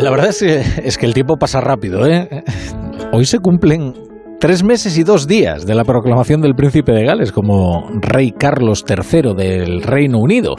La 0.00 0.10
verdad 0.10 0.30
es 0.30 0.38
que, 0.40 0.60
es 0.86 0.96
que 0.96 1.04
el 1.04 1.12
tiempo 1.12 1.36
pasa 1.36 1.60
rápido. 1.60 2.06
¿eh? 2.06 2.42
Hoy 3.12 3.26
se 3.26 3.38
cumplen 3.38 3.92
tres 4.40 4.64
meses 4.64 4.96
y 4.96 5.04
dos 5.04 5.26
días 5.26 5.66
de 5.66 5.74
la 5.74 5.84
proclamación 5.84 6.40
del 6.40 6.54
príncipe 6.54 6.92
de 6.92 7.04
Gales 7.04 7.30
como 7.30 7.90
rey 8.00 8.32
Carlos 8.32 8.86
III 8.88 9.34
del 9.34 9.82
Reino 9.82 10.18
Unido, 10.18 10.56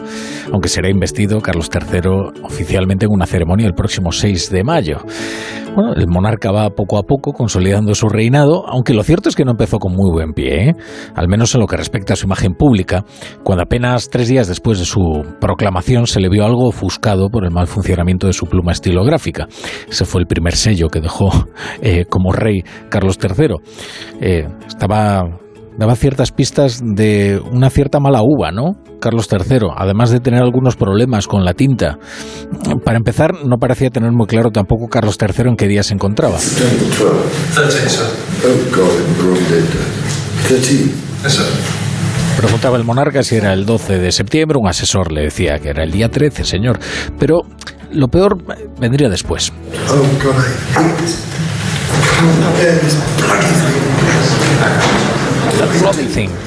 aunque 0.54 0.70
será 0.70 0.88
investido 0.88 1.42
Carlos 1.42 1.68
III 1.74 2.44
oficialmente 2.44 3.08
en 3.08 3.12
una 3.12 3.26
ceremonia 3.26 3.66
el 3.66 3.74
próximo 3.74 4.12
6 4.12 4.52
de 4.52 4.64
mayo. 4.64 4.98
Bueno, 5.74 5.94
el 5.96 6.06
monarca 6.08 6.52
va 6.52 6.70
poco 6.70 6.98
a 6.98 7.04
poco 7.04 7.32
consolidando 7.32 7.96
su 7.96 8.10
reinado, 8.10 8.68
aunque 8.68 8.94
lo 8.94 9.04
cierto 9.04 9.30
es 9.30 9.38
que 9.38 9.46
no 9.46 9.52
empezó 9.52 9.80
con 9.80 9.94
muy 9.94 10.12
buen 10.12 10.34
pie, 10.34 10.70
¿eh? 10.70 10.76
al 11.16 11.30
menos 11.30 11.56
en 11.56 11.62
lo 11.62 11.68
que 11.68 11.78
respecta 11.78 12.12
a 12.12 12.18
su 12.18 12.26
imagen 12.26 12.56
pública, 12.56 13.06
cuando 13.44 13.64
apenas 13.64 14.10
tres 14.10 14.28
días 14.28 14.50
después 14.50 14.80
de 14.80 14.86
su 14.86 15.24
proclamación 15.40 16.08
se 16.08 16.20
le 16.20 16.28
vio 16.28 16.46
algo 16.46 16.68
ofuscado 16.68 17.30
por 17.30 17.46
el 17.46 17.52
mal 17.52 17.68
funcionamiento 17.68 18.28
de 18.28 18.34
su 18.34 18.48
pluma 18.48 18.74
estilográfica. 18.74 19.48
Ese 19.90 20.04
fue 20.04 20.20
el 20.20 20.28
primer 20.28 20.58
sello 20.58 20.90
que 20.90 21.00
dejó 21.00 21.32
eh, 21.82 22.04
como 22.04 22.34
rey 22.34 22.64
Carlos 22.90 23.18
III. 23.18 23.56
Eh, 24.22 24.48
estaba 24.68 25.26
daba 25.78 25.96
ciertas 25.96 26.32
pistas 26.32 26.80
de 26.84 27.42
una 27.52 27.70
cierta 27.70 28.00
mala 28.00 28.22
uva, 28.22 28.52
¿no? 28.52 28.76
Carlos 29.00 29.28
III, 29.32 29.70
además 29.76 30.12
de 30.12 30.20
tener 30.20 30.42
algunos 30.42 30.76
problemas 30.76 31.28
con 31.28 31.44
la 31.44 31.54
tinta. 31.54 31.98
Para 32.84 32.98
empezar, 32.98 33.46
no 33.46 33.58
parecía 33.58 33.90
tener 33.90 34.12
muy 34.12 34.28
claro 34.28 34.52
tampoco 34.52 34.88
Carlos 34.88 35.18
III 35.20 35.50
en 35.50 35.56
qué 35.56 35.68
día 35.68 35.82
se 35.82 35.94
encontraba. 35.94 36.38
Preguntaba 42.38 42.78
el 42.78 42.84
monarca 42.84 43.24
si 43.24 43.36
era 43.36 43.54
el 43.54 43.66
12 43.66 44.00
de 44.00 44.12
septiembre, 44.12 44.58
un 44.60 44.68
asesor 44.68 45.12
le 45.12 45.24
decía 45.24 45.60
que 45.60 45.70
era 45.70 45.84
el 45.84 45.92
día 45.92 46.10
13, 46.10 46.44
señor. 46.44 46.80
Pero 47.20 47.42
lo 47.92 48.08
peor 48.08 48.38
vendría 48.80 49.10
después. 49.10 49.52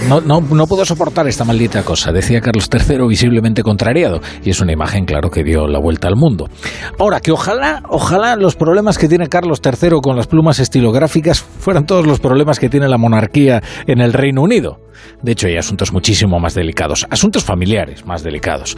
No, 0.09 0.21
no, 0.21 0.41
no 0.41 0.67
puedo 0.67 0.85
soportar 0.85 1.27
esta 1.27 1.45
maldita 1.45 1.83
cosa, 1.83 2.13
decía 2.13 2.41
Carlos 2.41 2.69
III 2.73 3.07
visiblemente 3.09 3.63
contrariado, 3.63 4.21
y 4.45 4.51
es 4.51 4.61
una 4.61 4.73
imagen, 4.73 5.05
claro, 5.05 5.31
que 5.31 5.43
dio 5.43 5.67
la 5.67 5.79
vuelta 5.79 6.09
al 6.09 6.17
mundo. 6.17 6.49
Ahora, 6.99 7.21
que 7.21 7.33
ojalá, 7.33 7.83
ojalá 7.89 8.37
los 8.37 8.55
problemas 8.55 8.99
que 8.99 9.09
tiene 9.09 9.29
Carlos 9.29 9.61
III 9.65 10.01
con 10.03 10.17
las 10.17 10.27
plumas 10.27 10.59
estilográficas 10.61 11.41
fueran 11.41 11.87
todos 11.87 12.07
los 12.07 12.21
problemas 12.21 12.59
que 12.59 12.69
tiene 12.69 12.89
la 12.89 12.99
monarquía 12.99 13.63
en 13.87 14.01
el 14.01 14.13
Reino 14.13 14.43
Unido. 14.43 14.79
De 15.23 15.33
hecho, 15.33 15.49
hay 15.49 15.57
asuntos 15.57 15.93
muchísimo 15.93 16.39
más 16.39 16.55
delicados, 16.55 17.07
asuntos 17.11 17.45
familiares 17.45 18.07
más 18.07 18.23
delicados. 18.23 18.77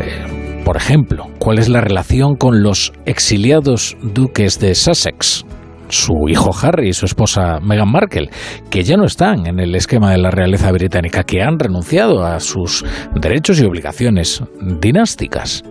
Eh, 0.00 0.62
por 0.64 0.76
ejemplo, 0.76 1.28
¿cuál 1.38 1.58
es 1.58 1.68
la 1.68 1.80
relación 1.80 2.34
con 2.34 2.62
los 2.62 2.92
exiliados 3.04 3.96
duques 4.02 4.58
de 4.58 4.74
Sussex? 4.74 5.45
Su 5.88 6.28
hijo 6.28 6.50
Harry 6.62 6.88
y 6.88 6.92
su 6.92 7.06
esposa 7.06 7.60
Meghan 7.60 7.90
Markle, 7.90 8.30
que 8.70 8.82
ya 8.82 8.96
no 8.96 9.04
están 9.04 9.46
en 9.46 9.60
el 9.60 9.74
esquema 9.74 10.10
de 10.10 10.18
la 10.18 10.30
realeza 10.30 10.70
británica, 10.72 11.24
que 11.24 11.42
han 11.42 11.58
renunciado 11.58 12.24
a 12.24 12.40
sus 12.40 12.84
derechos 13.14 13.60
y 13.60 13.64
obligaciones 13.64 14.42
dinásticas. 14.80 15.64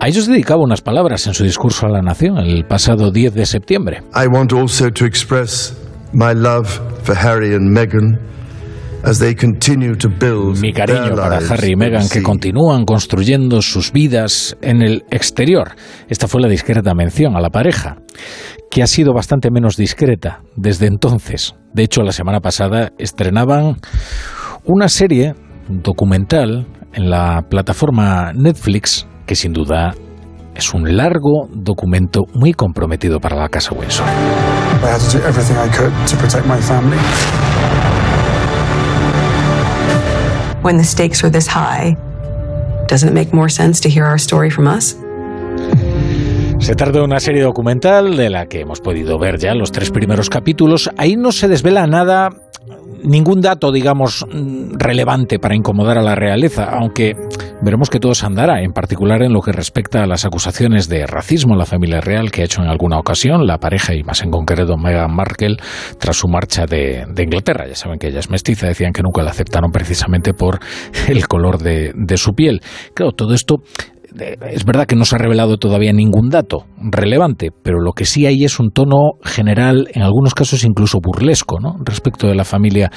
A 0.00 0.08
ellos 0.08 0.26
dedicaba 0.26 0.62
unas 0.62 0.80
palabras 0.80 1.26
en 1.26 1.34
su 1.34 1.44
discurso 1.44 1.86
a 1.86 1.90
la 1.90 2.02
nación 2.02 2.38
el 2.38 2.64
pasado 2.64 3.10
10 3.10 3.34
de 3.34 3.46
septiembre. 3.46 4.02
I 4.14 4.26
want 4.26 4.52
also 4.52 4.90
to 4.90 5.04
express 5.04 5.74
my 6.12 6.34
love 6.34 6.68
for 7.02 7.16
Harry 7.16 7.54
and 7.54 7.70
Meghan 7.70 8.18
mi 10.60 10.72
cariño 10.72 11.14
para 11.14 11.36
Harry 11.36 11.72
y 11.72 11.76
Meghan 11.76 12.08
que 12.08 12.22
continúan 12.22 12.86
construyendo 12.86 13.60
sus 13.60 13.92
vidas 13.92 14.56
en 14.62 14.80
el 14.80 15.04
exterior. 15.10 15.72
Esta 16.08 16.26
fue 16.26 16.40
la 16.40 16.48
discreta 16.48 16.94
mención 16.94 17.36
a 17.36 17.40
la 17.40 17.50
pareja, 17.50 17.98
que 18.74 18.82
ha 18.82 18.88
sido 18.88 19.14
bastante 19.14 19.52
menos 19.52 19.76
discreta 19.76 20.40
desde 20.56 20.88
entonces. 20.88 21.54
De 21.72 21.84
hecho, 21.84 22.02
la 22.02 22.10
semana 22.10 22.40
pasada 22.40 22.90
estrenaban 22.98 23.76
una 24.64 24.88
serie 24.88 25.34
documental 25.68 26.66
en 26.92 27.08
la 27.08 27.42
plataforma 27.48 28.32
Netflix 28.32 29.06
que 29.26 29.36
sin 29.36 29.52
duda 29.52 29.94
es 30.56 30.74
un 30.74 30.96
largo 30.96 31.48
documento 31.52 32.22
muy 32.34 32.52
comprometido 32.52 33.20
para 33.20 33.36
la 33.36 33.48
Casa 33.48 33.72
Windsor. 33.72 34.06
when 40.62 40.76
the 40.78 40.82
stakes 40.82 41.22
are 41.22 41.30
this 41.30 41.46
high, 41.46 41.94
doesn't 42.88 43.10
it 43.10 43.14
make 43.14 43.32
more 43.32 43.48
sense 43.48 43.80
to 43.82 43.88
hear 43.88 44.04
our 44.04 44.18
story 44.18 44.50
from 44.50 44.66
us? 44.66 44.96
Se 46.64 46.74
trata 46.74 47.00
de 47.00 47.04
una 47.04 47.20
serie 47.20 47.42
documental 47.42 48.16
de 48.16 48.30
la 48.30 48.46
que 48.46 48.60
hemos 48.60 48.80
podido 48.80 49.18
ver 49.18 49.38
ya 49.38 49.54
los 49.54 49.70
tres 49.70 49.90
primeros 49.90 50.30
capítulos. 50.30 50.88
Ahí 50.96 51.14
no 51.14 51.30
se 51.30 51.46
desvela 51.46 51.86
nada 51.86 52.30
ningún 53.02 53.42
dato, 53.42 53.70
digamos, 53.70 54.24
relevante 54.72 55.38
para 55.38 55.54
incomodar 55.54 55.98
a 55.98 56.02
la 56.02 56.14
realeza, 56.14 56.64
aunque 56.64 57.12
veremos 57.60 57.90
que 57.90 58.00
todo 58.00 58.14
se 58.14 58.24
andará, 58.24 58.62
en 58.62 58.72
particular 58.72 59.20
en 59.20 59.34
lo 59.34 59.42
que 59.42 59.52
respecta 59.52 60.02
a 60.02 60.06
las 60.06 60.24
acusaciones 60.24 60.88
de 60.88 61.06
racismo 61.06 61.52
en 61.52 61.58
la 61.58 61.66
familia 61.66 62.00
real 62.00 62.30
que 62.30 62.40
ha 62.40 62.44
hecho 62.46 62.62
en 62.62 62.68
alguna 62.68 62.98
ocasión 62.98 63.46
la 63.46 63.58
pareja 63.58 63.92
y 63.94 64.02
más 64.02 64.22
en 64.22 64.30
concreto 64.30 64.78
Meghan 64.78 65.14
Markle 65.14 65.58
tras 65.98 66.16
su 66.16 66.28
marcha 66.28 66.64
de, 66.64 67.04
Inglaterra. 67.18 67.66
Ya 67.68 67.74
saben 67.74 67.98
que 67.98 68.08
ella 68.08 68.20
es 68.20 68.30
mestiza, 68.30 68.68
decían 68.68 68.94
que 68.94 69.02
nunca 69.02 69.22
la 69.22 69.32
aceptaron 69.32 69.70
precisamente 69.70 70.32
por 70.32 70.60
el 71.08 71.28
color 71.28 71.58
de, 71.58 71.92
de 71.94 72.16
su 72.16 72.32
piel. 72.32 72.62
Claro, 72.94 73.12
todo 73.12 73.34
esto 73.34 73.56
es 74.18 74.64
verdad 74.64 74.86
que 74.86 74.96
no 74.96 75.04
se 75.04 75.16
ha 75.16 75.18
revelado 75.18 75.56
todavía 75.56 75.92
ningún 75.92 76.28
dato 76.28 76.66
relevante, 76.78 77.50
pero 77.62 77.80
lo 77.80 77.92
que 77.92 78.04
sí 78.04 78.26
hay 78.26 78.44
es 78.44 78.60
un 78.60 78.70
tono 78.70 79.12
general, 79.24 79.88
en 79.92 80.02
algunos 80.02 80.34
casos 80.34 80.64
incluso 80.64 80.98
burlesco, 81.02 81.58
¿no? 81.60 81.76
respecto 81.84 82.28
de 82.28 82.34
la 82.34 82.44
familia 82.44 82.90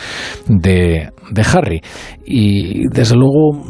de, 0.48 1.10
Harry. 1.54 1.82
Y 2.26 2.88
desde 2.90 3.16
luego 3.16 3.64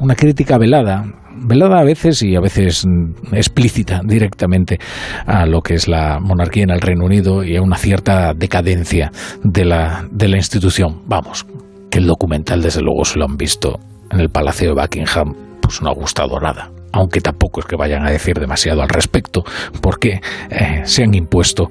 una 0.00 0.14
crítica 0.14 0.58
velada, 0.58 1.04
velada 1.44 1.80
a 1.80 1.84
veces 1.84 2.22
y 2.22 2.36
a 2.36 2.40
veces 2.40 2.84
explícita 3.32 4.00
directamente 4.04 4.78
a 5.26 5.46
lo 5.46 5.60
que 5.60 5.74
es 5.74 5.88
la 5.88 6.20
monarquía 6.20 6.64
en 6.64 6.70
el 6.70 6.80
Reino 6.80 7.04
Unido 7.04 7.42
y 7.42 7.56
a 7.56 7.62
una 7.62 7.76
cierta 7.76 8.32
decadencia 8.34 9.10
de 9.42 9.64
la, 9.64 10.06
de 10.10 10.28
la 10.28 10.36
institución. 10.36 11.02
Vamos, 11.06 11.46
que 11.90 11.98
el 11.98 12.06
documental 12.06 12.62
desde 12.62 12.80
luego 12.80 13.04
se 13.04 13.18
lo 13.18 13.24
han 13.24 13.36
visto 13.36 13.80
en 14.10 14.20
el 14.20 14.28
Palacio 14.28 14.68
de 14.68 14.80
Buckingham, 14.80 15.34
pues 15.60 15.80
no 15.82 15.90
ha 15.90 15.94
gustado 15.94 16.38
nada 16.38 16.70
aunque 16.92 17.20
tampoco 17.20 17.60
es 17.60 17.66
que 17.66 17.76
vayan 17.76 18.06
a 18.06 18.10
decir 18.10 18.38
demasiado 18.38 18.82
al 18.82 18.88
respecto, 18.88 19.42
porque 19.80 20.20
eh, 20.50 20.82
se 20.84 21.04
han 21.04 21.14
impuesto 21.14 21.68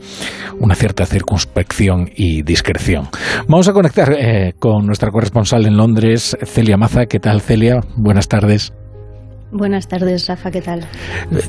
una 0.59 0.75
cierta 0.75 1.05
circunspección 1.05 2.09
y 2.15 2.43
discreción. 2.43 3.07
Vamos 3.47 3.67
a 3.67 3.73
conectar 3.73 4.13
eh, 4.13 4.53
con 4.59 4.85
nuestra 4.85 5.09
corresponsal 5.11 5.65
en 5.65 5.77
Londres, 5.77 6.37
Celia 6.43 6.77
Maza. 6.77 7.05
¿Qué 7.05 7.19
tal, 7.19 7.41
Celia? 7.41 7.79
Buenas 7.95 8.27
tardes. 8.27 8.73
Buenas 9.53 9.87
tardes, 9.89 10.27
Rafa, 10.27 10.49
¿qué 10.49 10.61
tal? 10.61 10.85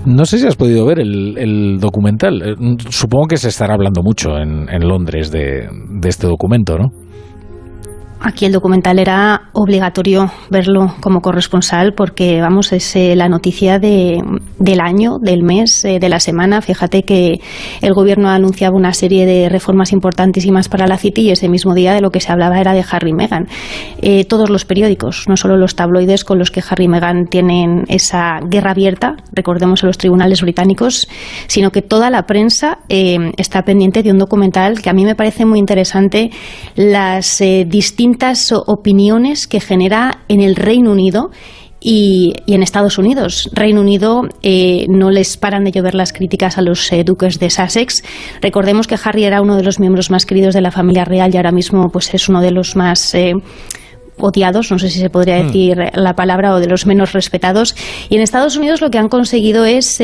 No 0.05 0.25
sé 0.25 0.39
si 0.39 0.47
has 0.47 0.57
podido 0.57 0.85
ver 0.85 0.99
el, 0.99 1.79
documental. 1.79 2.43
Eh, 2.43 2.55
supongo 2.91 3.27
que 3.29 3.37
se 3.37 3.49
estará 3.49 3.75
hablando 3.75 4.03
mucho 4.03 4.37
en, 4.39 4.67
Londres 4.81 5.31
de, 5.31 5.69
de 5.71 6.09
este 6.09 6.27
documento, 6.27 6.77
¿no? 6.79 6.91
Aquí 8.25 8.45
el 8.45 8.53
documental 8.53 9.01
era 9.01 9.49
obligatorio 9.53 10.31
verlo 10.49 10.95
como 11.01 11.21
corresponsal 11.21 11.93
porque, 11.93 12.41
vamos, 12.41 12.73
es 12.73 12.95
eh, 12.95 13.17
la 13.17 13.29
noticia 13.29 13.81
de, 13.81 14.23
del 14.61 14.81
año, 14.81 15.19
del 15.21 15.43
mes, 15.43 15.85
eh, 15.85 15.99
de 15.99 16.09
la 16.09 16.21
semana. 16.21 16.63
Fíjate 16.63 17.03
que 17.03 17.41
el 17.81 17.93
gobierno 17.95 18.29
anunciaba 18.29 18.77
una 18.77 18.93
serie 18.93 19.27
de 19.27 19.49
reformas 19.49 19.93
importantísimas 19.93 20.69
para 20.69 20.87
la 20.87 20.99
City 20.99 21.23
y 21.23 21.31
ese 21.33 21.49
mismo 21.49 21.75
día 21.75 21.95
de 21.95 22.01
lo 22.01 22.11
que 22.11 22.21
se 22.21 22.31
hablaba 22.31 22.61
era 22.61 22.75
de 22.75 22.85
Harry 22.89 23.11
y 23.11 23.13
Meghan. 23.13 23.49
Eh, 24.01 24.25
todos 24.25 24.51
los 24.51 24.65
periódicos, 24.65 25.25
no 25.29 25.37
solo 25.37 25.57
los 25.57 25.75
tabloides 25.75 26.23
con 26.23 26.39
los 26.39 26.53
que 26.53 26.63
Harry 26.71 26.85
y 26.85 26.89
Meghan 26.89 27.27
tienen 27.27 27.87
esa 27.89 28.39
guerra 28.49 28.71
abierta, 28.71 29.17
recordemos 29.33 29.83
en 29.83 29.89
los 29.89 29.99
tribunales 29.99 30.43
británicos, 30.43 31.09
sino 31.49 31.73
que 31.73 31.83
toda 31.83 32.09
la 32.09 32.23
prensa 32.27 32.79
está 32.89 33.63
pendiente 33.63 34.03
de 34.03 34.13
un 34.13 34.19
documental 34.19 34.81
que 34.81 34.91
a 34.91 34.93
mí 34.93 35.05
me 35.05 35.17
parece 35.17 35.45
muy 35.45 35.59
interesante 35.59 36.31
las 36.77 37.43
distintas 37.67 38.12
opiniones 38.67 39.47
que 39.47 39.61
genera 39.61 40.23
en 40.29 40.41
el 40.41 40.57
Reino 40.57 40.93
Unido 40.93 41.31
y, 41.83 42.35
en 42.47 42.63
Estados 42.63 42.99
Unidos. 42.99 43.51
Reino 43.53 43.81
Unido 43.81 44.23
eh, 44.43 44.87
no 44.89 45.11
les 45.11 45.37
paran 45.37 45.65
de 45.65 45.73
llover 45.73 45.95
las 45.95 46.13
críticas 46.13 46.59
a 46.59 46.63
los 46.63 46.93
eh, 46.93 47.05
duques 47.05 47.39
de 47.39 47.51
Sussex. 47.51 48.03
Recordemos 48.41 48.87
que 48.87 48.97
Harry 49.03 49.25
era 49.25 49.43
uno 49.43 49.57
de 49.57 49.63
los 49.63 49.81
miembros 49.81 50.11
más 50.11 50.27
queridos 50.27 50.55
de 50.55 50.61
la 50.61 50.71
familia 50.71 51.05
real 51.05 51.33
y 51.33 51.37
ahora 51.37 51.53
mismo 51.53 51.91
pues 51.91 52.13
es 52.15 52.29
uno 52.29 52.41
de 52.41 52.53
los 52.53 52.77
más 52.77 53.15
eh, 53.15 53.35
odiados, 54.19 54.71
no 54.71 54.79
sé 54.79 54.91
si 54.91 55.01
se 55.01 55.11
podría 55.11 55.43
mm. 55.43 55.47
decir 55.47 55.79
la 55.95 56.15
palabra, 56.15 56.55
o 56.55 56.61
de 56.61 56.69
los 56.69 56.87
menos 56.87 57.13
respetados. 57.13 57.75
Y 58.09 58.17
en 58.17 58.23
Estados 58.23 58.57
Unidos 58.57 58.81
lo 58.81 58.91
que 58.91 58.99
han 58.99 59.09
conseguido 59.09 59.65
es 59.65 60.01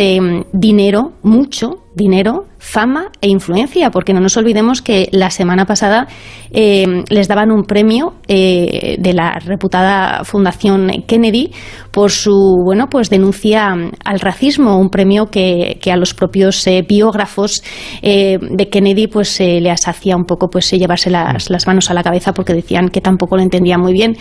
dinero, 0.52 1.12
mucho 1.22 1.84
dinero, 1.94 2.46
fama 2.68 3.10
e 3.22 3.28
influencia, 3.28 3.90
porque 3.90 4.12
no 4.12 4.20
nos 4.20 4.36
olvidemos 4.36 4.82
que 4.82 5.08
la 5.10 5.30
semana 5.30 5.64
pasada 5.64 6.06
eh, 6.50 7.02
les 7.08 7.26
daban 7.26 7.50
un 7.50 7.62
premio 7.62 8.16
eh, 8.28 8.96
de 8.98 9.14
la 9.14 9.38
reputada 9.38 10.22
Fundación 10.24 11.04
Kennedy 11.06 11.50
por 11.90 12.10
su 12.10 12.56
bueno 12.62 12.88
pues 12.90 13.08
denuncia 13.08 13.74
al 14.04 14.20
racismo, 14.20 14.78
un 14.78 14.90
premio 14.90 15.26
que, 15.26 15.78
a 15.90 15.96
los 15.96 16.12
propios 16.12 16.66
eh, 16.66 16.84
biógrafos 16.86 17.62
de 18.02 18.68
Kennedy 18.70 19.06
pues 19.06 19.40
les 19.40 19.88
hacía 19.88 20.16
un 20.16 20.24
poco 20.24 20.48
pues 20.50 20.70
llevarse 20.70 21.08
las, 21.08 21.48
las 21.48 21.66
manos 21.66 21.90
a 21.90 21.94
la 21.94 22.02
cabeza 22.02 22.34
porque 22.34 22.52
decían 22.52 22.90
que 22.90 23.00
tampoco 23.00 23.36
lo 23.36 23.42
entendía 23.42 23.78
muy 23.78 23.94
bien. 23.94 24.16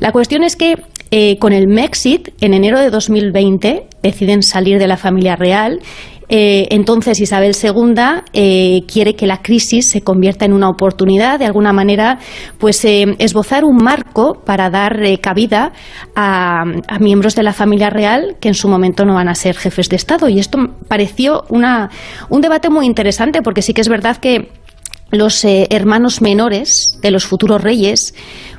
La 0.00 0.10
cuestión 0.10 0.42
es 0.42 0.56
que 0.56 0.74
con 1.38 1.52
el 1.52 1.68
Mexit, 1.68 2.30
en 2.40 2.52
enero 2.52 2.80
de 2.80 2.90
2020, 2.90 3.86
deciden 4.02 4.42
salir 4.42 4.78
de 4.78 4.88
la 4.88 4.96
familia 4.96 5.36
real 5.36 5.80
eh, 6.28 6.66
entonces 6.70 7.20
Isabel 7.20 7.54
II 7.60 7.94
eh, 8.32 8.82
quiere 8.86 9.14
que 9.14 9.26
la 9.26 9.42
crisis 9.42 9.90
se 9.90 10.02
convierta 10.02 10.44
en 10.44 10.52
una 10.52 10.68
oportunidad, 10.68 11.38
de 11.38 11.46
alguna 11.46 11.72
manera, 11.72 12.18
pues 12.58 12.84
eh, 12.84 13.14
esbozar 13.18 13.64
un 13.64 13.76
marco 13.76 14.42
para 14.44 14.70
dar 14.70 14.98
cabida 15.20 15.72
a, 16.14 16.64
miembros 17.00 17.34
de 17.34 17.42
la 17.42 17.52
familia 17.52 17.90
real 17.90 18.36
que 18.40 18.48
en 18.48 18.54
su 18.54 18.68
momento 18.68 19.04
no 19.04 19.14
van 19.14 19.28
a 19.28 19.34
ser 19.34 19.56
jefes 19.56 19.88
de 19.88 19.96
Estado. 19.96 20.28
Y 20.28 20.38
esto 20.38 20.58
pareció 20.88 21.44
un 21.48 22.40
debate 22.40 22.70
muy 22.70 22.86
interesante, 22.86 23.42
porque 23.42 23.62
sí 23.62 23.74
que 23.74 23.82
es 23.82 23.88
verdad 23.88 24.16
que 24.16 24.50
los 25.10 25.44
hermanos 25.44 26.20
menores 26.20 26.98
de 27.00 27.12
los 27.12 27.24
futuros 27.26 27.62
reyes 27.62 28.14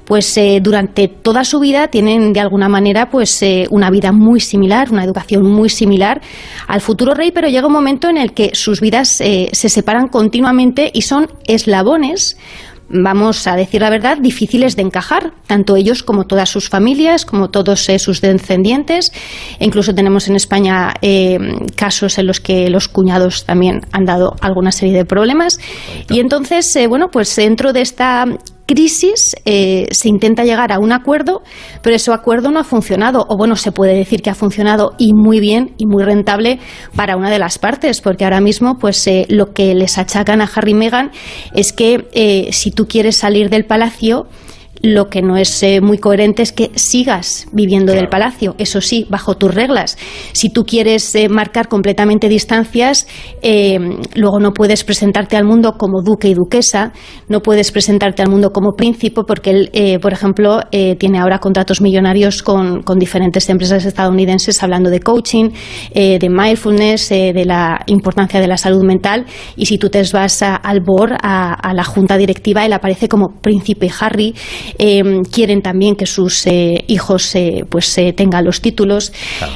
pues 0.08 0.38
eh, 0.38 0.60
durante 0.64 1.10
toda 1.10 1.44
su 1.44 1.60
vida 1.60 1.90
tienen 1.90 2.32
de 2.32 2.40
alguna 2.40 2.70
manera 2.70 3.10
pues 3.10 3.42
eh, 3.44 3.68
una 3.70 3.92
vida 3.92 4.14
muy 4.14 4.40
similar, 4.40 4.90
una 4.90 5.04
educación 5.04 5.44
muy 5.44 5.70
similar 5.70 6.22
al 6.68 6.80
futuro 6.80 7.14
rey, 7.14 7.32
pero 7.32 7.50
llega 7.50 7.68
un 7.68 7.74
momento 7.74 8.10
en 8.10 8.18
el 8.18 8.34
que 8.34 8.52
sus 8.54 8.80
vidas 8.80 9.20
eh, 9.20 9.50
se 9.52 9.68
separan 9.68 10.08
continuamente 10.08 10.90
y 10.94 11.02
son 11.02 11.28
eslabones 11.46 12.38
vamos 12.90 13.46
a 13.48 13.58
decir 13.58 13.82
la 13.82 13.90
verdad, 13.90 14.18
difíciles 14.18 14.78
de 14.78 14.84
encajar, 14.84 15.34
tanto 15.46 15.76
ellos 15.76 16.04
como 16.04 16.24
todas 16.24 16.48
sus 16.48 16.70
familias, 16.70 17.26
como 17.26 17.50
todos 17.50 17.90
sus 17.98 18.22
descendientes. 18.22 19.12
E 19.60 19.66
incluso 19.66 19.94
tenemos 19.94 20.30
en 20.30 20.38
España 20.38 20.94
casos 21.76 22.18
en 22.18 22.28
los 22.28 22.40
que 22.40 22.70
los 22.70 22.88
cuñados 22.88 23.44
también 23.44 23.82
han 23.92 24.06
dado 24.06 24.38
alguna 24.40 24.72
serie 24.72 24.96
de 24.96 25.04
problemas. 25.04 25.60
Y 26.10 26.22
entonces, 26.22 26.80
bueno, 26.88 27.10
pues 27.12 27.36
dentro 27.36 27.74
de 27.74 27.82
esta 27.82 28.26
crisis 28.68 29.36
eh, 29.46 29.88
se 29.92 30.10
intenta 30.10 30.44
llegar 30.44 30.72
a 30.72 30.80
un 30.80 30.92
acuerdo, 30.92 31.42
pero 31.82 31.96
ese 31.96 32.12
acuerdo 32.12 32.52
no 32.52 32.60
ha 32.60 32.64
funcionado, 32.64 33.26
o 33.28 33.38
bueno, 33.38 33.56
se 33.56 33.72
puede 33.72 33.96
decir 33.96 34.22
que 34.22 34.30
ha 34.30 34.36
funcionado 34.36 34.94
y 35.00 35.14
muy 35.14 35.40
bien 35.40 35.74
y 35.78 35.88
muy 35.88 36.04
rentable 36.04 36.60
para 36.96 37.16
una 37.16 37.32
de 37.32 37.40
las 37.40 37.58
partes, 37.58 38.02
porque 38.02 38.26
ahora 38.26 38.42
mismo 38.42 38.78
pues 38.78 39.08
eh, 39.08 39.26
lo 39.30 39.54
que 39.54 39.74
les 39.74 39.98
achacan 39.98 40.42
a 40.42 40.50
Harry 40.54 40.72
y 40.72 40.76
Meghan 40.76 41.12
es 41.54 41.72
que 41.72 42.08
eh, 42.12 42.50
si 42.52 42.72
tú 42.72 42.88
quieres 42.88 43.16
salir 43.16 43.50
del 43.50 43.66
palacio, 43.66 44.28
lo 44.82 45.10
que 45.10 45.22
no 45.22 45.38
es 45.38 45.62
eh, 45.64 45.82
muy 45.82 45.98
coherente 45.98 46.44
es 46.44 46.52
que 46.52 46.72
sigas 46.76 47.48
viviendo 47.52 47.94
del 47.94 48.10
palacio, 48.10 48.56
eso 48.58 48.82
sí, 48.82 49.06
bajo 49.10 49.36
tus 49.36 49.54
reglas. 49.54 49.98
Si 50.34 50.50
tú 50.50 50.64
quieres 50.64 51.14
eh, 51.16 51.30
marcar 51.30 51.68
completamente 51.68 52.30
distancias, 52.30 53.08
eh, 53.42 53.80
luego 54.16 54.40
no 54.40 54.52
puedes 54.52 54.84
presentarte 54.84 55.38
al 55.38 55.46
mundo 55.46 55.74
como 55.78 56.02
duque 56.04 56.30
y 56.30 56.34
duquesa, 56.34 56.94
no 57.28 57.42
puedes 57.42 57.72
presentarte 57.72 58.22
al 58.22 58.30
mundo 58.30 58.52
como 58.52 58.74
príncipe, 58.74 59.22
porque 59.28 59.50
él, 59.50 60.00
por 60.02 60.14
ejemplo, 60.14 60.62
tiene 60.98 61.20
ahora 61.20 61.40
contratos 61.40 61.82
millonarios 61.82 62.44
con, 62.44 62.84
diferentes 62.98 63.50
empresas 63.50 63.86
estadounidenses 63.86 64.62
hablando 64.64 64.90
de 64.90 65.00
coaching, 65.00 65.50
de 65.94 66.30
mindfulness, 66.30 67.10
de 67.10 67.46
la 67.46 67.80
importancia 67.88 68.40
de 68.40 68.48
la 68.48 68.58
salud 68.58 68.84
mental. 68.84 69.26
Y 69.56 69.66
si 69.66 69.78
tú 69.78 69.90
te 69.90 70.02
vas 70.12 70.42
al 70.42 70.82
board, 70.82 71.14
a, 71.22 71.54
a 71.54 71.74
la 71.74 71.84
junta 71.84 72.18
directiva, 72.18 72.66
él 72.66 72.74
aparece 72.74 73.08
como 73.08 73.40
príncipe 73.42 73.90
Harry 74.00 74.34
eh, 74.78 75.04
quieren 75.32 75.62
también 75.62 75.96
que 75.96 76.06
sus 76.06 76.46
eh, 76.48 76.84
hijos 76.88 77.36
eh, 77.36 77.64
pues 77.70 77.96
tengan 78.16 78.46
los 78.46 78.62
títulos. 78.62 79.12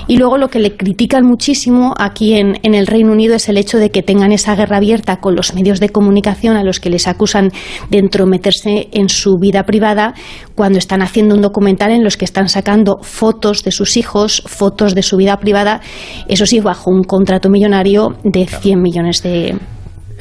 Y 0.08 0.18
luego 0.18 0.38
lo 0.38 0.50
que 0.50 0.60
le 0.60 0.76
critican 0.76 1.26
muchísimo 1.26 1.94
aquí 1.98 2.34
en, 2.34 2.60
en, 2.64 2.74
el 2.74 2.88
Reino 2.88 3.12
Unido 3.12 3.36
es 3.36 3.50
el 3.50 3.58
hecho 3.58 3.78
de 3.78 3.92
que 3.92 4.02
tengan 4.02 4.32
esa 4.32 4.56
guerra 4.56 4.78
abierta 4.78 5.18
con 5.18 5.36
los 5.36 5.54
medios 5.54 5.80
de 5.80 5.90
comunicación 5.90 6.56
a 6.56 6.64
los 6.64 6.80
que 6.80 6.90
les 6.90 7.08
acusan 7.08 7.52
de 7.90 8.00
entrometerse 8.00 8.90
en 8.92 9.10
su 9.10 9.38
vida 9.40 9.64
privada 9.64 10.14
cuando 10.56 10.80
están 10.80 11.02
haciendo 11.02 11.36
un 11.36 11.42
documental 11.42 11.92
en 11.92 12.04
los 12.04 12.18
que 12.18 12.26
están 12.26 12.50
sacando 12.50 13.00
fotos 13.02 13.64
de 13.64 13.72
sus 13.72 13.98
hijos, 13.98 14.44
fotos 14.46 14.96
de 14.96 15.04
su 15.04 15.18
vida 15.18 15.38
privada, 15.38 15.82
eso 16.28 16.46
sí, 16.46 16.60
bajo 16.60 16.92
un 16.92 17.04
contrato 17.04 17.50
millonario 17.50 18.16
de 18.24 18.46
100 18.46 18.82
millones 18.82 19.24
de, 19.24 19.56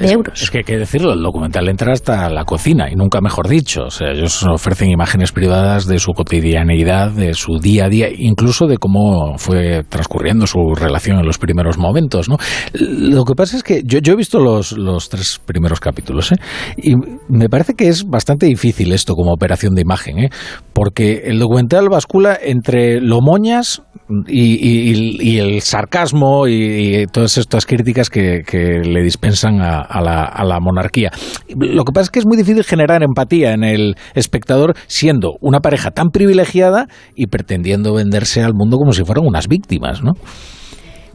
es, 0.01 0.51
que 0.51 0.59
hay 0.59 0.65
que 0.65 0.79
decirlo, 0.79 1.13
el 1.13 1.23
documental 1.23 1.69
entra 1.69 1.93
hasta 1.93 2.29
la 2.31 2.45
cocina, 2.45 2.91
y 2.91 2.97
nunca 2.97 3.21
mejor 3.21 3.49
dicho. 3.49 3.85
O 3.85 3.91
sea, 3.91 4.11
ellos 4.11 4.43
ofrecen 4.45 4.91
imágenes 4.91 5.33
privadas 5.33 5.87
de 5.87 5.99
su 5.99 6.13
cotidianeidad, 6.13 7.11
de 7.11 7.35
su 7.35 7.59
día 7.59 7.87
a 7.87 7.89
día, 7.89 8.09
incluso 8.11 8.67
de 8.67 8.79
cómo 8.79 9.37
fue 9.39 9.85
transcurriendo 9.89 10.47
su 10.47 10.59
relación 10.75 11.19
en 11.19 11.27
los 11.27 11.39
primeros 11.39 11.79
momentos. 11.79 12.29
¿no? 12.29 12.37
Lo 12.73 13.25
que 13.25 13.35
pasa 13.35 13.57
es 13.57 13.63
que 13.63 13.83
yo, 13.85 13.99
yo 13.99 14.15
he 14.15 14.17
visto 14.17 14.41
los, 14.41 14.73
los 14.73 15.09
tres 15.09 15.41
primeros 15.45 15.81
capítulos, 15.81 16.33
¿eh? 16.33 16.37
y 16.77 16.95
me 17.29 17.49
parece 17.49 17.75
que 17.75 17.89
es 17.89 18.05
bastante 18.05 18.47
difícil 18.47 18.93
esto 18.93 19.15
como 19.15 19.33
operación 19.33 19.75
de 19.75 19.83
imagen, 19.83 20.19
¿eh? 20.19 20.31
porque 20.73 21.23
el 21.27 21.39
documental 21.39 21.89
bascula 21.89 22.39
entre 22.41 23.01
lo 23.01 23.21
moñas 23.21 23.83
y, 24.27 25.39
el 25.39 25.61
sarcasmo 25.63 26.47
y, 26.49 27.07
todas 27.13 27.39
estas 27.39 27.67
críticas 27.67 28.11
que 28.11 28.43
le 28.85 29.03
dispensan 29.03 29.61
a, 29.61 30.01
la, 30.01 30.59
monarquía. 30.61 31.11
Lo 31.57 31.85
que 31.85 31.93
pasa 31.93 32.05
es 32.05 32.11
que 32.11 32.19
es 32.19 32.27
muy 32.27 32.37
difícil 32.37 32.65
generar 32.65 33.03
empatía 33.03 33.53
en 33.53 33.65
el 33.65 33.97
espectador 34.15 34.75
siendo 34.87 35.37
una 35.41 35.61
pareja 35.61 35.91
tan 35.91 36.09
privilegiada 36.09 36.87
y 37.15 37.27
pretendiendo 37.27 37.95
venderse 37.95 38.43
al 38.43 38.55
mundo 38.55 38.77
como 38.77 38.93
si 38.93 39.05
fueran 39.05 39.27
unas 39.27 39.49
víctimas, 39.49 40.03
¿no? 40.03 40.13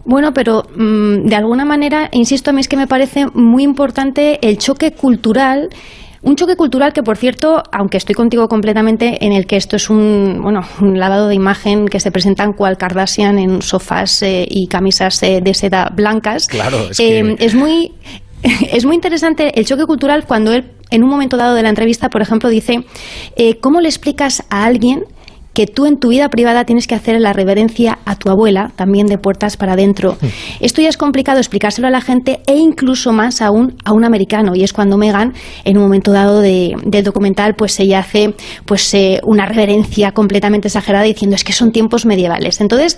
Bueno, 0.06 0.34
pero 0.34 0.64
mm, 0.76 1.28
de 1.28 1.36
alguna 1.36 1.66
manera, 1.66 2.10
insisto, 2.12 2.52
a 2.52 2.54
mí 2.54 2.62
es 2.62 2.68
que 2.68 2.78
me 2.78 2.86
parece 2.86 3.26
muy 3.34 3.64
importante 3.64 4.40
el 4.48 4.60
choque 4.60 4.92
cultural 4.92 5.70
un 6.26 6.36
choque 6.36 6.56
cultural 6.56 6.92
que, 6.92 7.04
por 7.04 7.18
cierto, 7.18 7.64
aunque 7.72 7.98
estoy 7.98 8.16
contigo 8.16 8.48
completamente 8.50 9.24
en 9.26 9.32
el 9.32 9.46
que 9.46 9.56
esto 9.56 9.78
es 9.78 9.90
un, 9.90 10.40
bueno, 10.42 10.62
un 10.82 11.00
lavado 11.00 11.28
de 11.28 11.36
imagen 11.36 11.88
que 11.88 12.00
se 12.00 12.12
presentan 12.12 12.54
cual 12.54 12.78
Kardashian 12.78 13.40
en 13.40 13.62
sofás 13.62 14.22
eh, 14.24 14.46
y 14.50 14.68
camisas 14.68 15.22
eh, 15.24 15.40
de 15.42 15.54
seda 15.54 15.92
blancas, 15.96 16.48
claro, 16.48 16.90
es, 16.90 17.00
eh, 17.00 17.36
es 17.40 17.56
muy 17.56 17.94
es 18.72 18.86
muy 18.86 18.96
interesante 18.96 19.60
el 19.60 19.66
choque 19.66 19.86
cultural 19.86 20.26
cuando 20.26 20.54
él, 20.54 20.66
en 20.92 21.04
un 21.04 21.10
momento 21.10 21.38
dado 21.38 21.56
de 21.56 21.64
la 21.64 21.70
entrevista, 21.70 22.10
por 22.10 22.22
ejemplo, 22.22 22.50
dice, 22.50 22.86
eh, 23.36 23.58
¿cómo 23.60 23.82
le 23.82 23.90
explicas 23.90 24.44
a 24.50 24.66
alguien 24.66 25.06
que 25.56 25.66
tú 25.68 25.86
en 25.86 25.98
tu 25.98 26.10
vida 26.10 26.28
privada 26.28 26.66
tienes 26.66 26.86
que 26.86 26.96
hacer 26.96 27.20
la 27.20 27.32
reverencia 27.32 27.98
a 28.06 28.18
tu 28.18 28.30
abuela, 28.30 28.74
también 28.76 29.08
de 29.08 29.18
puertas 29.18 29.56
para 29.56 29.74
adentro. 29.74 30.18
Mm. 30.22 30.26
Esto 30.60 30.82
ya 30.82 30.90
es 30.90 30.98
complicado 30.98 31.40
explicárselo 31.40 31.88
a 31.88 31.92
la 31.92 32.02
gente 32.02 32.42
e 32.46 32.58
incluso 32.58 33.14
más 33.14 33.42
aún 33.42 33.78
a 33.86 33.94
un 33.94 34.04
americano. 34.04 34.54
Y 34.54 34.64
es 34.64 34.74
cuando 34.74 34.98
Megan, 34.98 35.34
en 35.64 35.78
un 35.78 35.84
momento 35.84 36.12
dado 36.12 36.42
de, 36.42 36.76
del 36.86 37.06
documental, 37.06 37.56
pues 37.56 37.80
ella 37.80 38.00
hace 38.00 38.36
pues 38.66 38.94
eh, 38.94 39.22
una 39.24 39.46
reverencia 39.46 40.12
completamente 40.12 40.68
exagerada 40.68 41.06
diciendo 41.06 41.38
es 41.38 41.46
que 41.46 41.54
son 41.54 41.72
tiempos 41.72 42.06
medievales. 42.06 42.60
Entonces, 42.60 42.98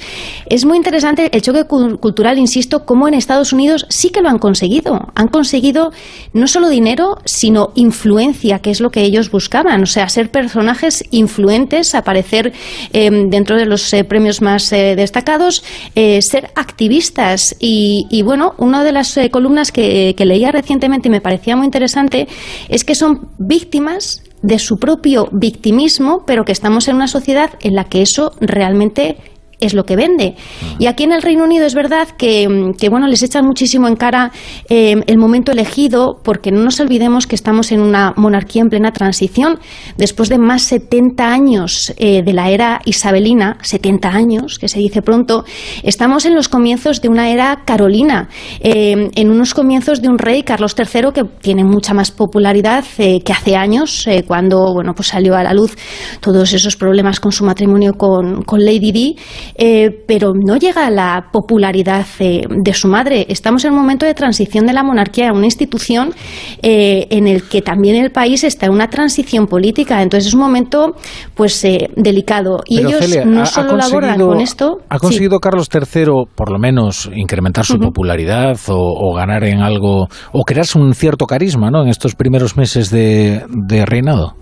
es 0.49 0.65
muy 0.65 0.77
interesante 0.77 1.29
el 1.31 1.41
choque 1.43 1.65
cultural, 1.65 2.39
insisto, 2.39 2.85
cómo 2.85 3.07
en 3.07 3.13
Estados 3.13 3.53
Unidos 3.53 3.85
sí 3.89 4.09
que 4.09 4.21
lo 4.21 4.29
han 4.29 4.39
conseguido. 4.39 5.09
Han 5.13 5.27
conseguido 5.27 5.91
no 6.33 6.47
solo 6.47 6.69
dinero, 6.69 7.17
sino 7.23 7.69
influencia, 7.75 8.59
que 8.59 8.71
es 8.71 8.81
lo 8.81 8.89
que 8.89 9.01
ellos 9.01 9.29
buscaban. 9.29 9.83
O 9.83 9.85
sea, 9.85 10.09
ser 10.09 10.31
personajes 10.31 11.03
influentes, 11.11 11.93
aparecer 11.93 12.46
Em, 12.93 13.29
dentro 13.29 13.57
de 13.57 13.65
los 13.65 13.93
eh, 13.93 14.03
premios 14.03 14.41
más 14.41 14.71
eh, 14.71 14.95
destacados, 14.95 15.63
eh, 15.95 16.19
ser 16.21 16.49
activistas. 16.55 17.55
Y, 17.59 18.21
bueno, 18.23 18.53
una 18.57 18.83
de 18.83 18.91
las 18.91 19.19
columnas 19.31 19.71
que, 19.71 20.13
que 20.17 20.25
leía 20.25 20.51
recientemente 20.51 21.07
y 21.07 21.11
me 21.11 21.21
parecía 21.21 21.55
muy 21.55 21.65
interesante 21.65 22.27
es 22.69 22.83
que 22.83 22.95
son 22.95 23.29
víctimas 23.37 24.23
de 24.41 24.59
su 24.59 24.77
propio 24.77 25.29
victimismo, 25.31 26.23
pero 26.25 26.45
que 26.45 26.51
estamos 26.51 26.87
en 26.87 26.95
una 26.95 27.07
sociedad 27.07 27.51
en 27.61 27.75
la 27.75 27.85
que 27.85 28.01
eso 28.01 28.33
realmente 28.39 29.17
es 29.59 29.73
lo 29.73 29.85
que 29.85 29.95
vende. 29.95 30.35
Y 30.79 30.85
aquí 30.85 31.03
en 31.03 31.11
el 31.11 31.21
Reino 31.21 31.43
Unido 31.43 31.65
es 31.65 31.73
verdad 31.73 32.09
que, 32.17 32.47
bueno, 32.89 33.07
les 33.07 33.23
echan 33.23 33.45
muchísimo 33.45 33.87
en 33.87 33.95
cara 33.95 34.31
eh, 34.69 34.95
el 35.07 35.17
momento 35.17 35.51
elegido, 35.51 36.19
porque 36.23 36.51
no 36.51 36.61
nos 36.61 36.79
olvidemos 36.79 37.25
que 37.25 37.35
estamos 37.35 37.71
en 37.71 37.81
una 37.81 38.13
monarquía 38.17 38.61
en 38.61 38.69
plena 38.69 38.91
transición. 38.91 39.59
Después 39.97 40.29
de 40.29 40.37
más 40.37 40.63
70 40.63 41.31
años 41.31 41.93
eh, 41.97 42.21
de 42.23 42.33
la 42.33 42.51
era 42.51 42.81
isabelina, 42.85 43.57
70 43.63 44.09
años, 44.09 44.59
que 44.59 44.67
se 44.67 44.79
dice 44.79 45.01
pronto, 45.01 45.43
estamos 45.83 46.25
en 46.25 46.35
los 46.35 46.49
comienzos 46.49 47.01
de 47.01 47.09
una 47.09 47.29
era 47.29 47.63
carolina, 47.65 48.29
eh, 48.59 49.09
en 49.15 49.31
unos 49.31 49.53
comienzos 49.53 50.01
de 50.01 50.07
un 50.07 50.19
rey, 50.19 50.43
Carlos 50.43 50.75
III, 50.77 51.11
que 51.13 51.23
tiene 51.41 51.63
mucha 51.63 51.93
más 51.93 52.11
popularidad 52.11 52.85
que 52.97 53.33
hace 53.33 53.55
años, 53.55 54.07
cuando 54.27 54.73
bueno, 54.73 54.93
pues 54.93 55.09
salió 55.09 55.35
a 55.35 55.43
la 55.43 55.53
luz 55.53 55.75
todos 56.19 56.53
esos 56.53 56.75
problemas 56.75 57.19
con 57.19 57.31
su 57.31 57.43
matrimonio 57.43 57.93
con, 57.93 58.43
con 58.43 58.63
Lady 58.63 58.91
Di 58.91 59.15
eh, 59.55 60.03
pero 60.07 60.33
no 60.33 60.57
llega 60.57 60.87
a 60.87 60.89
la 60.89 61.29
popularidad 61.31 62.05
eh, 62.19 62.43
de 62.49 62.73
su 62.73 62.87
madre. 62.87 63.25
Estamos 63.29 63.63
en 63.65 63.71
un 63.71 63.77
momento 63.77 64.05
de 64.05 64.13
transición 64.13 64.65
de 64.65 64.73
la 64.73 64.83
monarquía 64.83 65.29
a 65.29 65.33
una 65.33 65.45
institución 65.45 66.13
eh, 66.61 67.07
en 67.09 67.27
el 67.27 67.43
que 67.43 67.61
también 67.61 67.95
el 67.95 68.11
país 68.11 68.43
está 68.43 68.67
en 68.67 68.73
una 68.73 68.89
transición 68.89 69.47
política. 69.47 70.01
Entonces 70.01 70.27
es 70.27 70.33
un 70.33 70.41
momento 70.41 70.95
pues 71.35 71.65
delicado. 71.95 72.61
Y 72.65 72.79
ellos 72.79 73.25
no 73.25 73.45
solo 73.45 73.77
lo 73.77 73.83
abordan 73.83 74.19
con 74.19 74.41
esto. 74.41 74.79
¿Ha 74.89 74.99
conseguido 74.99 75.39
Carlos 75.39 75.69
III, 75.73 76.05
por 76.35 76.51
lo 76.51 76.59
menos, 76.59 77.09
incrementar 77.15 77.65
su 77.65 77.77
popularidad 77.77 78.57
o, 78.67 79.13
ganar 79.15 79.43
en 79.43 79.61
algo, 79.61 80.07
o 80.31 80.43
crearse 80.43 80.77
un 80.77 80.93
cierto 80.93 81.25
carisma 81.25 81.71
¿no? 81.71 81.83
en 81.83 81.89
estos 81.89 82.15
primeros 82.15 82.57
meses 82.57 82.89
de 82.89 83.85
reinado? 83.85 84.35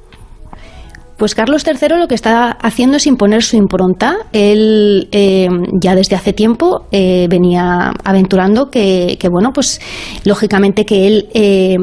Pues 1.18 1.34
Carlos 1.34 1.64
III 1.66 1.98
lo 1.98 2.08
que 2.10 2.16
está 2.16 2.52
haciendo 2.52 2.98
es 2.98 3.08
imponer 3.08 3.42
su 3.42 3.56
impronta. 3.56 4.18
Él 4.34 5.08
eh, 5.14 5.48
ya 5.82 5.96
desde 5.96 6.18
hace 6.18 6.34
tiempo 6.34 6.88
eh, 6.92 7.28
venía 7.30 7.94
aventurando 8.04 8.70
que, 8.70 9.18
bueno, 9.32 9.52
pues 9.54 9.80
lógicamente 10.26 10.86
que 10.86 11.08
él 11.08 11.30
eh, 11.34 11.78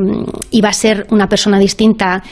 iba 0.51 0.69
a 0.69 0.73
ser 0.75 1.07
una 1.11 1.29
persona 1.29 1.59
distinta 1.59 2.23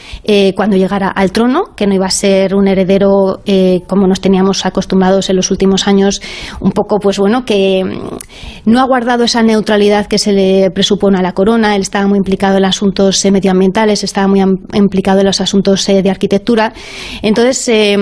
cuando 0.55 0.77
llegara 0.77 1.09
al 1.09 1.31
trono, 1.31 1.63
que 1.75 1.87
no 1.87 1.95
iba 1.95 2.05
a 2.05 2.11
ser 2.11 2.55
un 2.55 2.67
heredero 2.67 3.41
como 3.87 4.07
nos 4.07 4.21
teníamos 4.21 4.65
acostumbrados 4.65 5.29
en 5.29 5.35
los 5.35 5.49
últimos 5.51 5.87
años, 5.87 6.21
un 6.59 6.71
poco, 6.71 6.99
pues 6.99 7.17
bueno, 7.17 7.43
que 7.45 7.83
no 8.65 8.79
ha 8.79 8.83
guardado 8.85 9.23
esa 9.23 9.41
neutralidad 9.41 10.05
que 10.05 10.17
se 10.17 10.31
le 10.31 10.71
presupone 10.71 11.17
a 11.17 11.21
la 11.21 11.33
corona. 11.33 11.75
Él 11.75 11.81
estaba 11.81 12.07
muy 12.07 12.17
implicado 12.17 12.57
en 12.57 12.65
asuntos 12.65 13.25
medioambientales, 13.25 14.03
estaba 14.03 14.27
muy 14.27 14.41
implicado 14.73 15.19
en 15.19 15.25
los 15.25 15.41
asuntos 15.41 15.85
de 15.87 16.09
arquitectura 16.09 16.73
entonces, 17.21 17.67
eh, 17.67 17.97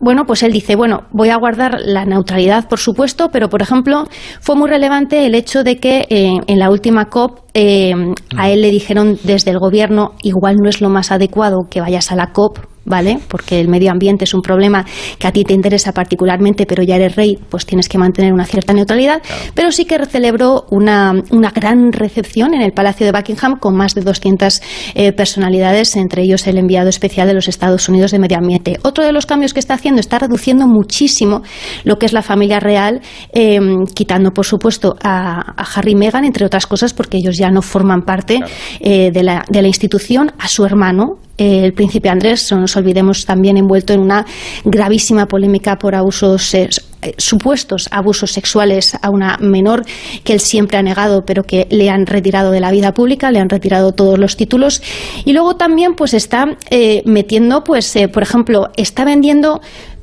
bueno, 0.00 0.24
pues 0.26 0.42
él 0.42 0.52
dice, 0.52 0.76
bueno, 0.76 1.04
voy 1.12 1.30
a 1.30 1.36
guardar 1.36 1.78
la 1.84 2.04
neutralidad, 2.04 2.68
por 2.68 2.78
supuesto, 2.78 3.30
pero, 3.32 3.48
por 3.48 3.62
ejemplo, 3.62 4.04
fue 4.40 4.56
muy 4.56 4.68
relevante 4.68 5.26
el 5.26 5.34
hecho 5.34 5.64
de 5.64 5.78
que 5.78 6.06
eh, 6.08 6.38
en 6.46 6.58
la 6.58 6.70
última 6.70 7.06
COP 7.06 7.40
eh, 7.54 7.92
a 8.36 8.50
él 8.50 8.62
le 8.62 8.70
dijeron 8.70 9.18
desde 9.24 9.50
el 9.50 9.58
gobierno, 9.58 10.12
igual 10.22 10.56
no 10.62 10.68
es 10.68 10.80
lo 10.80 10.88
más 10.88 11.10
adecuado 11.10 11.66
que 11.70 11.80
vayas 11.80 12.12
a 12.12 12.16
la 12.16 12.32
COP 12.32 12.58
¿vale? 12.88 13.18
Porque 13.28 13.60
el 13.60 13.68
medio 13.68 13.90
ambiente 13.90 14.24
es 14.24 14.34
un 14.34 14.40
problema 14.40 14.84
que 15.18 15.26
a 15.26 15.32
ti 15.32 15.44
te 15.44 15.54
interesa 15.54 15.92
particularmente, 15.92 16.66
pero 16.66 16.82
ya 16.82 16.96
eres 16.96 17.16
rey, 17.16 17.38
pues 17.48 17.66
tienes 17.66 17.88
que 17.88 17.98
mantener 17.98 18.32
una 18.32 18.44
cierta 18.44 18.72
neutralidad. 18.72 19.22
Pero 19.54 19.70
sí 19.72 19.84
que 19.84 19.98
celebró 20.06 20.64
una, 20.70 21.12
una, 21.30 21.50
gran 21.50 21.92
recepción 21.92 22.54
en 22.54 22.62
el 22.62 22.72
Palacio 22.72 23.04
de 23.06 23.12
Buckingham 23.12 23.58
con 23.58 23.76
más 23.76 23.94
de 23.94 24.02
200 24.02 24.60
eh, 24.94 25.12
personalidades, 25.12 25.96
entre 25.96 26.22
ellos 26.22 26.46
el 26.46 26.58
enviado 26.58 26.88
especial 26.88 27.28
de 27.28 27.34
los 27.34 27.48
Estados 27.48 27.88
Unidos 27.88 28.10
de 28.12 28.18
Medio 28.18 28.38
Ambiente. 28.38 28.78
Otro 28.82 29.04
de 29.04 29.12
los 29.12 29.26
cambios 29.26 29.52
que 29.52 29.60
está 29.60 29.74
haciendo 29.74 30.00
está 30.00 30.18
reduciendo 30.18 30.66
muchísimo 30.66 31.42
lo 31.84 31.98
que 31.98 32.06
es 32.06 32.12
la 32.12 32.22
familia 32.22 32.60
real, 32.60 33.00
em, 33.32 33.84
quitando, 33.94 34.30
por 34.30 34.46
supuesto, 34.46 34.94
a, 35.02 35.54
Harry 35.74 35.92
y 35.92 35.94
Meghan, 35.94 36.24
entre 36.24 36.46
otras 36.46 36.66
cosas, 36.66 36.94
porque 36.94 37.18
ellos 37.18 37.36
ya 37.36 37.50
no 37.50 37.62
forman 37.62 38.02
parte 38.02 38.40
eh, 38.80 39.10
de, 39.12 39.22
la, 39.22 39.44
de 39.48 39.62
la 39.62 39.68
institución, 39.68 40.32
a 40.38 40.48
su 40.48 40.64
hermano, 40.64 41.18
el 41.38 41.72
príncipe 41.72 42.08
Andrés, 42.08 42.50
no 42.50 42.60
nos 42.60 42.76
olvidemos, 42.76 43.24
también 43.24 43.56
envuelto 43.56 43.92
en 43.92 44.00
una 44.00 44.26
gravísima 44.64 45.26
polémica 45.26 45.78
por 45.78 45.94
abusos 45.94 46.54
eh, 46.54 46.68
supuestos 47.16 47.88
abusos 47.92 48.32
sexuales 48.32 48.96
a 49.00 49.10
una 49.10 49.36
menor 49.40 49.84
que 50.24 50.32
él 50.32 50.40
siempre 50.40 50.78
ha 50.78 50.82
negado, 50.82 51.24
pero 51.24 51.44
que 51.44 51.68
le 51.70 51.90
han 51.90 52.06
retirado 52.06 52.50
de 52.50 52.60
la 52.60 52.72
vida 52.72 52.92
pública, 52.92 53.30
le 53.30 53.38
han 53.38 53.48
retirado 53.48 53.92
todos 53.92 54.18
los 54.18 54.36
títulos. 54.36 54.82
Y 55.24 55.32
luego 55.32 55.56
también 55.56 55.94
pues 55.94 56.12
está 56.12 56.56
eh, 56.70 57.02
metiendo, 57.06 57.62
pues, 57.62 57.94
eh, 57.94 58.08
por 58.08 58.22
ejemplo, 58.24 58.70
está 58.76 59.04
vendiendo 59.04 59.60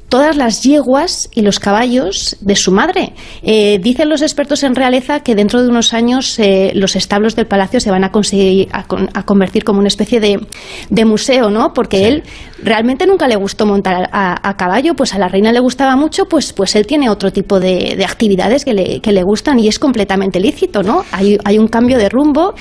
todas 0.09 0.37
las 0.37 0.61
yeguas 0.63 1.29
y 1.33 1.41
los 1.41 1.59
caballos 1.59 2.37
de 2.41 2.55
su 2.55 2.71
madre. 2.71 3.13
Eh, 3.41 3.79
dicen 3.81 4.09
los 4.09 4.21
expertos 4.21 4.63
en 4.63 4.75
realeza 4.75 5.21
que 5.21 5.35
dentro 5.35 5.61
de 5.61 5.69
unos 5.69 5.93
años 5.93 6.37
eh, 6.39 6.71
los 6.75 6.95
establos 6.95 7.35
del 7.35 7.47
palacio 7.47 7.79
se 7.79 7.91
van 7.91 8.03
a 8.03 8.11
conseguir 8.11 8.69
a, 8.71 8.83
convertir 9.23 9.63
como 9.63 9.79
una 9.79 9.87
especie 9.87 10.19
de, 10.19 10.45
de 10.89 11.05
museo, 11.05 11.49
¿no? 11.49 11.73
Porque 11.73 12.07
él 12.07 12.23
realmente 12.63 13.05
nunca 13.05 13.27
le 13.27 13.35
gustó 13.35 13.65
montar 13.65 14.09
a, 14.11 14.55
caballo, 14.57 14.93
pues 14.95 15.13
a 15.13 15.19
la 15.19 15.27
reina 15.27 15.51
le 15.51 15.59
gustaba 15.59 15.95
mucho, 15.95 16.25
pues, 16.25 16.53
pues 16.53 16.75
él 16.75 16.87
tiene 16.87 17.09
otro 17.09 17.31
tipo 17.31 17.59
de, 17.59 18.03
actividades 18.05 18.63
que 18.63 18.73
le, 18.73 18.99
que 19.01 19.11
le, 19.11 19.23
gustan 19.23 19.59
y 19.59 19.67
es 19.67 19.79
completamente 19.79 20.39
lícito, 20.39 20.83
¿no? 20.83 21.03
Hay, 21.11 21.37
hay, 21.43 21.57
un 21.57 21.67
cambio 21.67 21.97
de 21.97 22.09
rumbo 22.09 22.53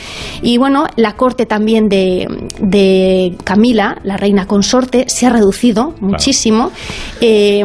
y 0.42 0.56
bueno, 0.58 0.86
la 0.96 1.12
corte 1.12 1.46
también 1.46 1.88
de, 1.88 2.26
de 2.60 3.36
Camila, 3.44 3.98
la 4.02 4.16
reina 4.16 4.46
consorte, 4.46 5.04
se 5.08 5.26
ha 5.26 5.30
reducido 5.30 5.94
muchísimo. 6.00 6.70
Eh, 7.20 7.62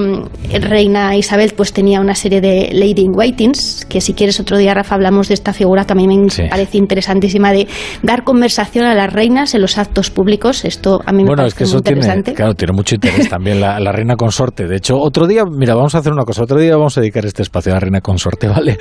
reina 0.59 1.15
Isabel 1.15 1.53
pues 1.55 1.73
tenía 1.73 1.99
una 2.01 2.15
serie 2.15 2.41
de 2.41 2.69
lady 2.73 3.01
in 3.01 3.15
waitings, 3.15 3.85
que 3.85 4.01
si 4.01 4.13
quieres 4.13 4.39
otro 4.39 4.57
día, 4.57 4.73
Rafa, 4.73 4.95
hablamos 4.95 5.29
de 5.29 5.33
esta 5.33 5.53
figura 5.53 5.85
que 5.85 5.93
a 5.93 5.95
mí 5.95 6.07
me 6.07 6.27
parece 6.49 6.77
interesantísima 6.77 7.51
de 7.51 7.67
dar 8.03 8.23
conversación 8.23 8.85
a 8.85 8.93
las 8.93 9.11
reinas 9.11 9.53
en 9.55 9.61
los 9.61 9.77
actos 9.77 10.09
públicos. 10.09 10.65
Esto 10.65 11.01
a 11.05 11.11
mí 11.11 11.23
me 11.23 11.35
parece 11.35 11.65
muy 11.65 11.75
interesante. 11.75 12.18
Claro, 12.35 12.53
tiene 12.53 12.73
mucho 12.73 12.95
interés 12.95 13.29
también 13.29 13.59
la, 13.59 13.91
reina 13.91 14.15
consorte. 14.15 14.67
De 14.67 14.77
hecho, 14.77 14.97
otro 14.97 15.27
día, 15.27 15.43
mira, 15.45 15.75
vamos 15.75 15.95
a 15.95 15.99
hacer 15.99 16.11
una 16.11 16.23
cosa. 16.23 16.43
Otro 16.43 16.59
día 16.59 16.75
vamos 16.75 16.97
a 16.97 17.01
dedicar 17.01 17.25
este 17.25 17.41
espacio 17.41 17.71
a 17.71 17.75
la 17.75 17.79
reina 17.79 18.01
consorte, 18.01 18.47
¿vale? 18.49 18.77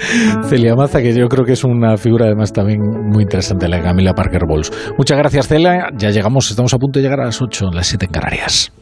Celia 0.48 0.74
Maza, 0.74 1.00
que 1.00 1.14
yo 1.14 1.28
creo 1.28 1.44
que 1.44 1.52
es 1.52 1.64
una 1.64 1.96
figura 1.96 2.26
además 2.26 2.52
también 2.52 2.80
muy 2.80 3.22
interesante, 3.22 3.68
la 3.68 3.82
Camila 3.82 4.14
Parker 4.14 4.42
Bowles. 4.46 4.72
Muchas 4.96 5.18
gracias, 5.18 5.48
Celia. 5.48 5.88
Ya 5.96 6.10
llegamos, 6.10 6.50
estamos 6.50 6.72
a 6.74 6.78
punto 6.78 6.98
de 6.98 7.04
llegar 7.04 7.20
a 7.20 7.26
las 7.26 7.40
8, 7.40 7.66
las 7.72 7.86
7 7.86 8.06
en 8.06 8.12
Canarias. 8.12 8.72